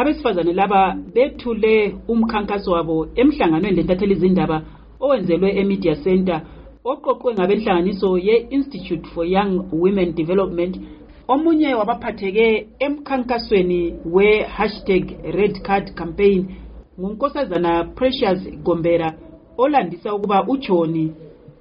abesifazane 0.00 0.52
laba 0.52 0.96
bethule 1.14 1.94
umkhankaso 2.08 2.72
wabo 2.72 3.08
emhlanganweni 3.14 3.76
lentatheli 3.76 4.14
izindaba 4.14 4.62
owenzelwe 5.00 5.50
emedia 5.60 5.94
center 6.04 6.40
oqoqwe 6.84 7.34
ngabenhlanganiso 7.34 8.18
ye-institute 8.18 9.06
for 9.12 9.24
young 9.26 9.52
women 9.72 10.14
development. 10.14 10.74
Omunye 11.28 11.74
wabaphatheke 11.74 12.66
emkhankasweni 12.78 13.94
we-hashtag 14.04 15.04
red 15.38 15.62
card 15.62 15.94
campaign 15.94 16.46
ngunkosazana 17.00 17.84
precious 17.94 18.40
gombera 18.64 19.14
olandisa 19.58 20.14
ukuba 20.14 20.46
utshoni. 20.48 21.12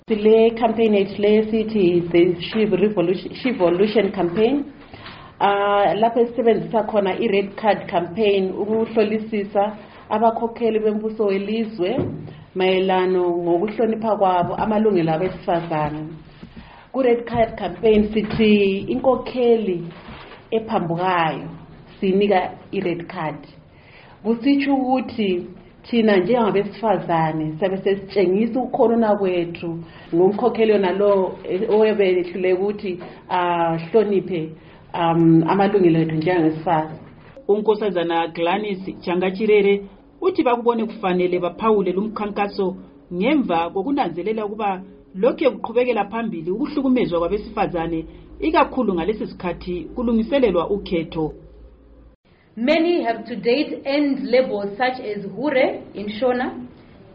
Le 0.10 0.52
campaign 0.52 0.94
yethu 0.94 1.21
le 1.21 1.44
sithi 1.52 2.02
the 2.12 2.42
Shiv 2.42 2.71
Revolution, 2.71 4.12
campaign. 4.12 4.64
Uh 5.40 5.94
lapho 6.00 6.20
esisebenzisa 6.20 6.84
khona 6.84 7.16
i-red 7.20 7.56
card 7.56 7.88
campaign 7.88 8.52
ukuhlolisisa 8.52 9.78
abakhokheli 10.10 10.80
bembuso 10.80 11.25
welizwe 11.25 12.00
mayelano 12.56 13.30
ngokuhlonipha 13.30 14.16
kwabo 14.18 14.56
amalungelo 14.56 15.14
abesifazane. 15.14 16.07
Ku-red 16.92 17.25
card 17.25 17.56
campaign 17.57 18.14
sithi 18.14 18.78
inkokheli 18.78 19.83
ephambukayo 20.52 21.50
siyinika 22.00 22.52
i-red 22.71 23.08
card. 23.08 23.47
Kusitsho 24.24 24.75
ukuthi 24.75 25.47
thina 25.83 26.18
njengabesifazane 26.18 27.54
siyabe 27.60 27.78
sesitshengisa 27.78 28.60
ukukhonona 28.60 29.16
kwethu 29.16 29.83
ngomkhokheli 30.16 30.71
yona 30.71 30.92
lo 30.92 31.38
oyebehlule 31.69 32.53
ukuthi 32.53 33.00
ahloniphe 33.30 34.50
um 34.94 35.44
amalungelo 35.48 36.00
ethu 36.00 36.16
njengesifazane 36.16 37.00
unkosazana 37.47 38.28
glanis 38.28 38.80
jangachirere 39.06 39.84
uthi 40.22 40.44
bakubone 40.44 40.86
kufanele 40.86 41.39
baphawule 41.39 41.92
lumkhankaso 41.92 42.75
ngemva 43.13 43.69
kokunanzelela 43.69 44.45
ukuba 44.45 44.81
lokhu 45.16 45.52
kuqhubekela 45.52 46.05
phambili 46.05 46.52
ukuhlukumezwa 46.52 47.19
kwabesifazane 47.19 48.05
ikakhulu 48.39 48.94
ngalesi 48.94 49.28
sikhathi 49.28 49.88
kulungiselelwa 49.95 50.69
ukhetho. 50.69 51.33
Many 52.56 53.03
have 53.03 53.23
to 53.25 53.35
date 53.35 53.81
earned 53.85 54.23
labels 54.23 54.78
such 54.78 55.00
as 55.00 55.25
Hure 55.35 55.83
in 55.94 56.08
Shona, 56.09 56.67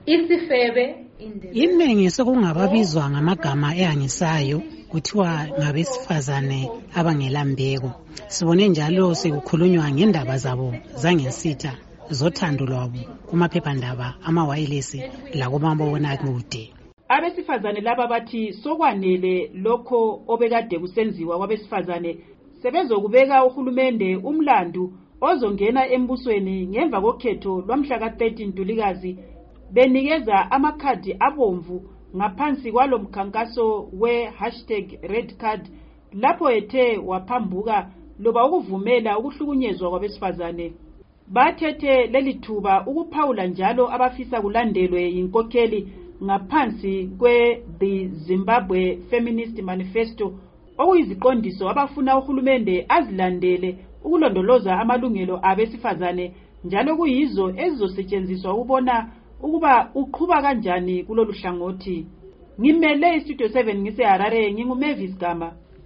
Isifebe 0.06 1.04
in 1.18 1.40
the 1.40 1.48
iningi 1.48 2.10
sekungababizwa 2.10 3.10
ngamagama 3.10 3.76
ehangisayo. 3.76 4.62
Kuthiwa 4.94 5.46
ngabesifazane 5.58 6.70
abangela 6.98 7.44
mbeko 7.44 7.90
sibone 8.34 8.68
njalo 8.68 9.14
sekukhulunywa 9.20 9.90
ngendaba 9.94 10.36
zabo 10.44 10.68
zangensitha 11.02 11.72
zothando 12.18 12.64
lwabo 12.70 13.02
kumaphephandaba 13.28 14.06
amawayilesi 14.28 15.00
lakumabonakude 15.38 16.62
abesifazane 17.08 17.80
laba 17.80 18.06
bathi 18.06 18.52
sokwanele 18.52 19.50
lokho 19.64 20.22
obekade 20.32 20.78
kusenziwa 20.78 21.38
kwabesifazane 21.38 22.10
sebezokubeka 22.62 23.44
uhulumende 23.44 24.16
umlandu 24.16 24.84
ozongena 25.20 25.82
embusweni 25.94 26.66
ngemva 26.70 26.98
kokhetho 27.04 27.52
lwamhla 27.66 27.96
ka-13 28.02 28.46
ntulikazi 28.48 29.10
benikeza 29.74 30.36
amakhadi 30.50 31.16
abomvu 31.26 31.76
ngaphansi 32.16 32.72
kwalo 32.72 32.98
mkhankaso 32.98 33.88
we-hashtag 33.92 34.98
red 35.02 35.36
card 35.36 35.68
lapho 36.12 36.50
ethe 36.50 36.98
waphambuka 36.98 37.90
loba 38.18 38.46
ukuvumela 38.46 39.18
ukuhlukunyezwa 39.18 39.90
kwabesifazane. 39.90 40.72
Bathethe 41.28 42.06
leli 42.06 42.34
thuba 42.34 42.86
ukuphawula 42.86 43.46
njalo 43.46 43.94
abafisa 43.94 44.40
kulandelwe 44.42 45.02
yinkokheli 45.02 45.88
ngaphansi 46.24 47.10
kwe-the 47.18 48.06
zimbabwe 48.06 48.98
feminist 49.10 49.58
manifesto 49.62 50.32
okuyiziqondiso 50.78 51.68
abafuna 51.68 52.18
uhulumende 52.18 52.86
azilandele 52.88 53.78
ukulondoloza 54.04 54.78
amalungelo 54.78 55.40
abesifazane 55.42 56.34
njalo 56.64 56.96
kuyizo 56.96 57.50
ezizosetshenziswa 57.56 58.54
ukubona 58.54 58.94
ukuba 59.42 59.90
uqhuba 59.94 60.42
kanjani 60.42 61.04
kulolu 61.04 61.32
hlangothi? 61.32 62.06
Ngimele 62.60 63.16
istudio 63.16 63.46
7 63.46 63.74
ngiseharare 63.74 64.52
ngingumavis 64.52 65.18
gama. 65.18 65.52